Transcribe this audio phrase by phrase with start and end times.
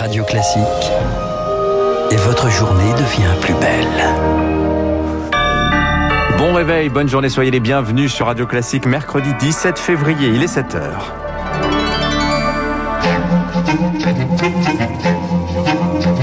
[0.00, 0.64] Radio Classique
[2.10, 3.86] et votre journée devient plus belle.
[6.38, 10.56] Bon réveil, bonne journée, soyez les bienvenus sur Radio Classique mercredi 17 février, il est
[10.56, 10.80] 7h.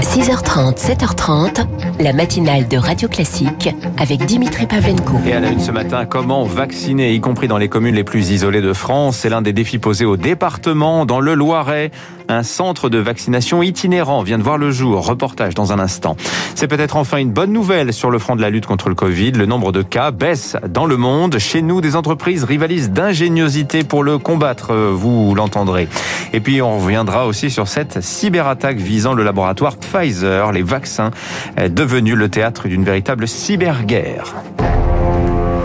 [0.02, 1.64] 6h30, 7h30,
[2.00, 5.18] la matinale de Radio Classique avec Dimitri Pavlenko.
[5.24, 8.30] Et à la une ce matin, comment vacciner, y compris dans les communes les plus
[8.30, 11.92] isolées de France C'est l'un des défis posés au département, dans le Loiret.
[12.30, 15.06] Un centre de vaccination itinérant vient de voir le jour.
[15.06, 16.16] Reportage dans un instant.
[16.54, 19.32] C'est peut-être enfin une bonne nouvelle sur le front de la lutte contre le Covid.
[19.32, 21.38] Le nombre de cas baisse dans le monde.
[21.38, 25.88] Chez nous, des entreprises rivalisent d'ingéniosité pour le combattre, vous l'entendrez.
[26.34, 31.10] Et puis, on reviendra aussi sur cette cyberattaque visant le laboratoire Pfizer, les vaccins,
[31.56, 34.34] devenus le théâtre d'une véritable cyberguerre.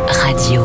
[0.07, 0.61] Radio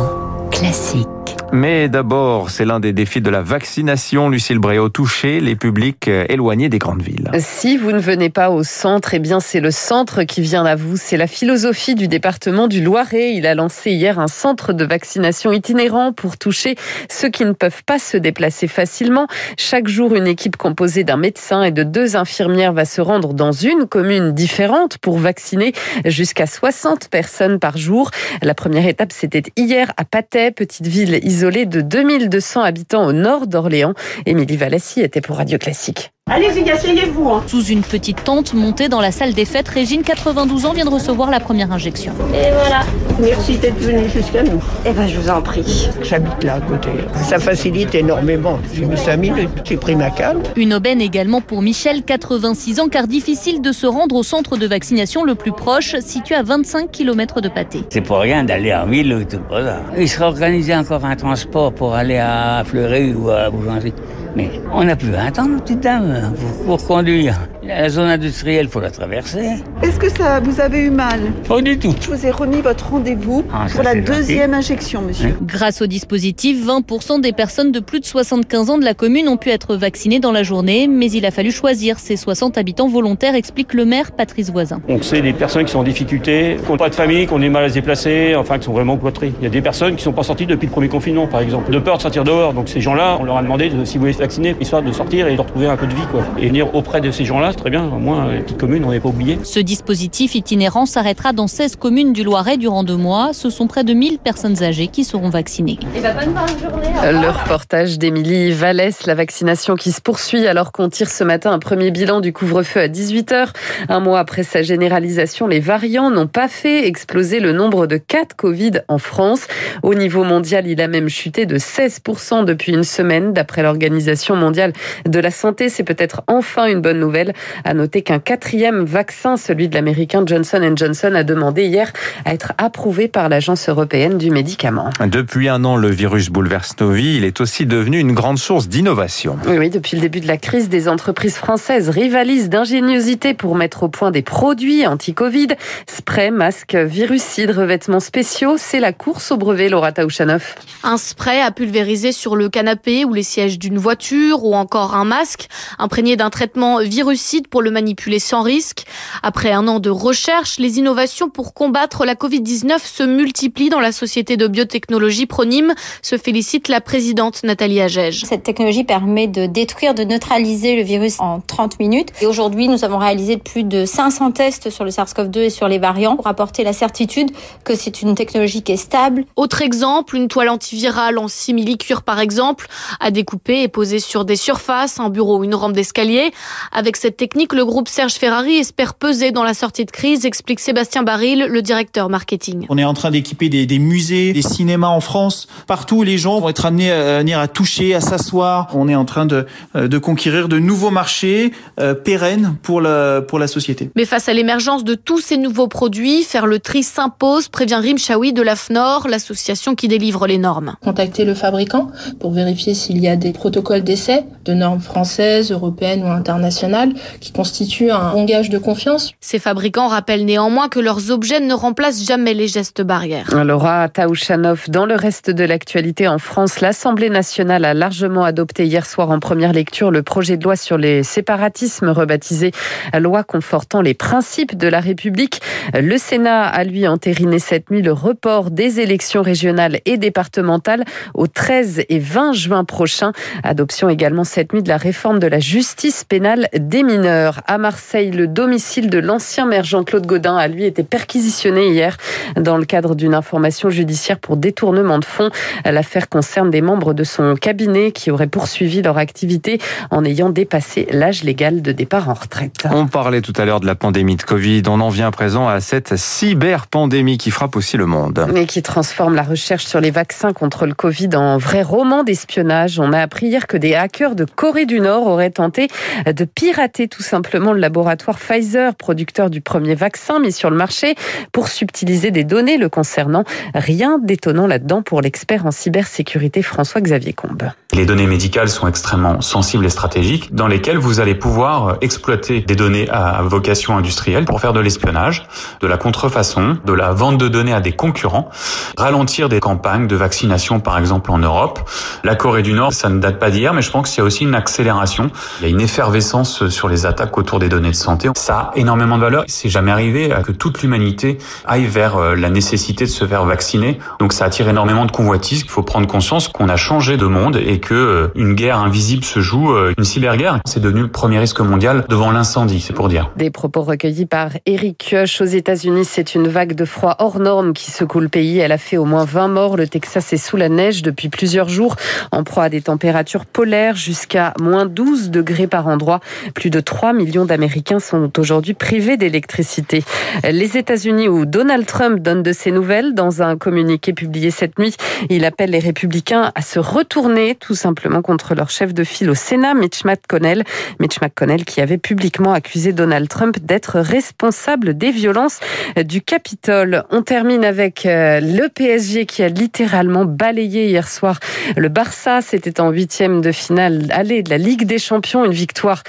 [0.53, 1.18] classique.
[1.52, 6.27] Mais d'abord, c'est l'un des défis de la vaccination, Lucille Bréau, toucher les publics euh,
[6.29, 7.30] éloignés des grandes villes.
[7.39, 10.77] Si vous ne venez pas au centre, eh bien c'est le centre qui vient à
[10.77, 10.98] vous.
[10.98, 13.33] C'est la philosophie du département du Loiret.
[13.33, 16.77] Il a lancé hier un centre de vaccination itinérant pour toucher
[17.11, 19.27] ceux qui ne peuvent pas se déplacer facilement.
[19.56, 23.53] Chaque jour, une équipe composée d'un médecin et de deux infirmières va se rendre dans
[23.53, 25.73] une commune différente pour vacciner
[26.05, 28.11] jusqu'à 60 personnes par jour.
[28.42, 33.12] La première étape, c'était hier à Patay, petite ville isolée isolée de 2200 habitants au
[33.12, 33.94] nord d'Orléans.
[34.27, 36.11] Émilie Valassi était pour Radio Classique.
[36.31, 37.31] Allez-y, asseyez-vous.
[37.31, 37.43] Hein.
[37.47, 40.91] Sous une petite tente montée dans la salle des fêtes, Régine, 92 ans, vient de
[40.91, 42.12] recevoir la première injection.
[42.35, 42.83] Et voilà.
[43.19, 44.62] Merci d'être venu jusqu'à nous.
[44.85, 45.89] Eh ben, je vous en prie.
[46.03, 46.91] J'habite là à côté.
[47.15, 48.59] Ça facilite énormément.
[48.75, 50.43] J'ai mis 5 minutes, j'ai pris ma canne.
[50.57, 54.67] Une aubaine également pour Michel, 86 ans, car difficile de se rendre au centre de
[54.67, 57.85] vaccination le plus proche, situé à 25 km de Pâté.
[57.89, 59.81] C'est pour rien d'aller en ville ou tout ça.
[59.97, 63.95] Il sera organisé encore un transport pour aller à Fleury ou à Boulangerie.
[64.37, 66.33] Mais on plus un temps, petite dame,
[66.67, 67.34] pour, pour conduire.
[67.69, 69.56] La zone industrielle, il faut la traverser.
[69.83, 71.94] Est-ce que ça vous avez eu mal Pas du tout.
[72.00, 75.36] Je vous ai remis votre rendez-vous Ah, pour la deuxième injection, monsieur.
[75.42, 79.36] Grâce au dispositif, 20% des personnes de plus de 75 ans de la commune ont
[79.36, 83.34] pu être vaccinées dans la journée, mais il a fallu choisir ces 60 habitants volontaires,
[83.34, 84.80] explique le maire Patrice Voisin.
[84.89, 87.39] On sait des personnes qui sont en difficulté, qui n'ont pas de famille, qui ont
[87.39, 89.34] du mal à se déplacer, enfin qui sont vraiment cloîtrées.
[89.40, 91.40] Il y a des personnes qui ne sont pas sorties depuis le premier confinement, par
[91.42, 92.55] exemple, de peur de sortir dehors.
[92.55, 94.90] Donc ces gens-là, on leur a demandé de, si vous voulez se vacciner, histoire de
[94.90, 96.23] sortir et de retrouver un peu de vie, quoi.
[96.40, 97.85] Et venir auprès de ces gens-là, très bien.
[97.85, 99.39] Au moins, les petites communes, on n'est pas oublié.
[99.42, 103.33] Ce dispositif itinérant s'arrêtera dans 16 communes du Loiret durant deux mois.
[103.33, 105.79] Ce sont près de 1000 personnes âgées qui seront vaccinées.
[105.85, 111.58] Le reportage d'Émilie Vallès, la vaccination qui se poursuit alors qu'on tire ce matin un
[111.58, 113.48] premier bilan du couvre-feu à 18h.
[113.89, 118.25] Un mois après sa généralisation, les variants n'ont pas fait exploser le nombre de cas
[118.25, 119.46] de Covid en France.
[119.83, 123.33] Au niveau mondial, il a même chuté de 16% depuis une semaine.
[123.33, 124.73] D'après l'Organisation mondiale
[125.07, 127.33] de la santé, c'est peut-être enfin une bonne nouvelle.
[127.64, 131.93] À noter qu'un quatrième vaccin, celui de l'américain Johnson Johnson, a demandé hier
[132.25, 134.91] à être approuvé par l'Agence européenne du médicament.
[135.06, 137.17] Depuis un an, le virus bouleverse nos vies.
[137.17, 139.38] Il est aussi devenu une grande source d'innovation.
[139.47, 143.85] Oui, oui, depuis le début de la crise, des entreprises françaises rivalisent d'ingéniosité pour mettre
[143.85, 145.49] au point des produits anti-Covid.
[145.87, 148.56] Spray, masques, virucides, revêtements spéciaux.
[148.56, 150.56] C'est la course au brevet, Laura Taouchanoff.
[150.82, 155.05] Un spray à pulvériser sur le canapé ou les sièges d'une voiture ou encore un
[155.05, 155.49] masque
[155.79, 158.84] imprégné d'un traitement virucide pour le manipuler sans risque.
[159.22, 163.93] Après un an de recherche, les innovations pour combattre la Covid-19 se multiplient dans la
[163.93, 168.25] société de biotechnologie Pronim, se félicite la présidente Nathalie Agege.
[168.25, 172.08] Cette technologie permet de détruire, de neutraliser le virus en 30 minutes.
[172.22, 175.78] Et aujourd'hui, nous avons réalisé plus de 500 tests sur le SARS-CoV-2 et sur les
[175.78, 177.31] variants pour apporter la certitude
[177.64, 179.25] que c'est une technologie qui est stable.
[179.37, 182.69] Autre exemple, une toile antivirale en simili-cuir par exemple,
[183.00, 186.32] à découper et poser sur des surfaces, un bureau ou une rampe d'escalier.
[186.72, 190.61] Avec cette technique, le groupe Serge Ferrari espère peser dans la sortie de crise, explique
[190.61, 192.64] Sébastien Baril, le directeur marketing.
[192.70, 195.49] On est en train d'équiper des, des, musées, des cinémas en France.
[195.67, 198.69] Partout, les gens vont être amenés à venir à toucher, à s'asseoir.
[198.73, 203.38] On est en train de, de conquérir de nouveaux marchés euh, pérennes pour la, pour
[203.38, 203.90] la société.
[203.96, 207.98] Mais face à l'émergence de tous ces nouveaux produits, faire le tri s'impose, prévient Rim
[207.98, 210.76] Chaoui de l'AFNOR, l'association qui délivre les normes.
[210.82, 211.90] Contacter le fabricant
[212.20, 217.32] pour vérifier s'il y a des protocoles d'essai de normes françaises, européennes ou internationales qui
[217.32, 219.12] constituent un bon gage de confiance.
[219.20, 223.28] Ces fabricants rappellent néanmoins que leurs objets ne remplacent jamais les gestes barrières.
[223.44, 228.87] Laura Taouchanoff, dans le reste de l'actualité en France, l'Assemblée nationale a largement adopté hier
[228.87, 232.52] soir en première lecture le projet de loi sur les séparatismes rebaptisé
[232.99, 235.40] loi confortant les principes de la République.
[235.75, 240.84] Le Sénat a lui entériné cette nuit le report des élections régionales et départementales
[241.14, 243.12] au 13 et 20 juin prochain.
[243.43, 246.97] Adoption également cette nuit de la réforme de la justice pénale des mineurs.
[246.98, 247.40] Mineurs.
[247.46, 251.96] À Marseille, le domicile de l'ancien maire Jean-Claude Godin a lui été perquisitionné hier
[252.36, 255.30] dans le cadre d'une information judiciaire pour détournement de fonds.
[255.64, 259.60] L'affaire concerne des membres de son cabinet qui auraient poursuivi leur activité
[259.90, 262.66] en ayant dépassé l'âge légal de départ en retraite.
[262.70, 264.62] On parlait tout à l'heure de la pandémie de Covid.
[264.66, 268.26] On en vient à présent à cette cyberpandémie qui frappe aussi le monde.
[268.34, 272.80] Et qui transforme la recherche sur les vaccins contre le Covid en vrai roman d'espionnage.
[272.80, 275.68] On a appris hier que des hackers de Corée du Nord auraient tenté
[276.06, 280.94] de pirater tout simplement le laboratoire Pfizer, producteur du premier vaccin mis sur le marché,
[281.32, 283.25] pour subtiliser des données le concernant.
[283.55, 287.50] Rien d'étonnant là-dedans pour l'expert en cybersécurité François-Xavier Combe.
[287.75, 292.56] Les données médicales sont extrêmement sensibles et stratégiques dans lesquelles vous allez pouvoir exploiter des
[292.56, 295.26] données à vocation industrielle pour faire de l'espionnage,
[295.61, 298.31] de la contrefaçon, de la vente de données à des concurrents,
[298.76, 301.61] ralentir des campagnes de vaccination par exemple en Europe.
[302.05, 304.05] La Corée du Nord, ça ne date pas d'hier, mais je pense qu'il y a
[304.05, 305.11] aussi une accélération.
[305.41, 308.08] Il y a une effervescence sur les attaques autour des données de santé.
[308.16, 309.25] Ça a énormément de valeur.
[309.26, 313.78] C'est jamais arrivé que toute l'humanité aille vers euh, la nécessité de se faire vacciner.
[314.00, 315.42] Donc ça attire énormément de convoitises.
[315.42, 319.04] Il faut prendre conscience qu'on a changé de monde et que euh, une guerre invisible
[319.04, 320.40] se joue, euh, une cyberguerre.
[320.46, 323.10] C'est devenu le premier risque mondial devant l'incendie, c'est pour dire.
[323.16, 325.84] Des propos recueillis par Eric Kioch aux États-Unis.
[325.84, 328.38] C'est une vague de froid hors norme qui secoue le pays.
[328.38, 329.56] Elle a fait au moins 20 morts.
[329.56, 331.76] Le Texas est sous la neige depuis plusieurs jours,
[332.12, 336.00] en proie à des températures polaires jusqu'à moins 12 degrés par endroit.
[336.34, 339.85] Plus de 3 millions d'Américains sont aujourd'hui privés d'électricité.
[340.31, 344.76] Les États-Unis où Donald Trump donne de ses nouvelles dans un communiqué publié cette nuit.
[345.09, 349.15] Il appelle les républicains à se retourner tout simplement contre leur chef de file au
[349.15, 350.44] Sénat, Mitch McConnell.
[350.79, 355.41] Mitch McConnell qui avait publiquement accusé Donald Trump d'être responsable des violences
[355.82, 356.85] du Capitole.
[356.91, 361.19] On termine avec euh, le PSG qui a littéralement balayé hier soir
[361.56, 362.20] le Barça.
[362.20, 365.25] C'était en huitième de finale aller de la Ligue des Champions.
[365.25, 365.82] Une victoire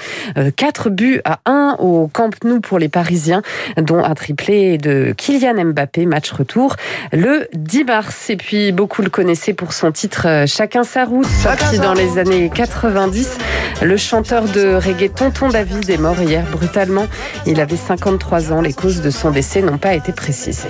[0.56, 3.42] 4 euh, buts à 1 au Camp Nou pour les Parisiens,
[3.76, 6.76] dont un triplé de Kylian Mbappé, match retour
[7.12, 8.30] le 10 mars.
[8.30, 12.18] Et puis beaucoup le connaissaient pour son titre euh, Chacun sa route, sorti dans les
[12.18, 13.38] années 90.
[13.82, 17.06] Le chanteur de reggae Tonton David est mort hier brutalement.
[17.46, 18.60] Il avait 53 ans.
[18.60, 20.68] Les causes de son décès n'ont pas été précisées.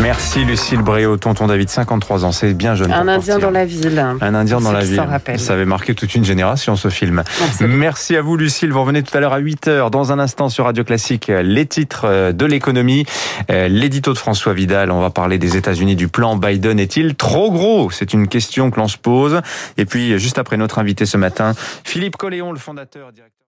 [0.00, 2.92] Merci Lucille Bréau, tonton David, 53 ans, c'est bien jeune.
[2.92, 3.98] Un Indien dans la ville.
[4.20, 5.02] Un Indien dans la ville.
[5.36, 7.22] Ça avait marqué toute une génération ce film.
[7.60, 9.90] Merci à vous Lucille, vous revenez tout à l'heure à 8h.
[9.90, 13.06] Dans un instant sur Radio Classique, les titres de l'économie.
[13.48, 17.90] L'édito de François Vidal, on va parler des États-Unis, du plan Biden est-il trop gros?
[17.90, 19.40] C'est une question que l'on se pose.
[19.78, 21.54] Et puis juste après notre invité ce matin,
[21.84, 23.40] Philippe Colléon, le fondateur, directeur